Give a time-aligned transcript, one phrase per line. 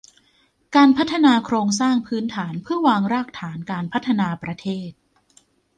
[0.75, 4.91] การพัฒนาโครงสร้างพื้นฐานเพื่อวางรากฐานการพัฒนาประเทศ